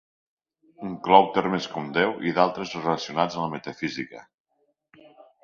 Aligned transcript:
Inclou 0.87 1.27
termes 1.35 1.67
com 1.73 1.91
Déu 1.97 2.15
i 2.29 2.33
d'altres 2.39 2.73
relacionats 2.79 3.37
amb 3.39 3.45
la 3.47 3.53
metafísica. 3.59 4.25